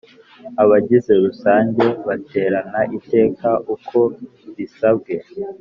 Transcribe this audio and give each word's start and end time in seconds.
Abagize 0.63 1.11
rusange 1.23 1.83
Baterana 2.07 2.81
iteka 2.97 3.49
uko 3.73 3.99
bisabwe 4.55 5.13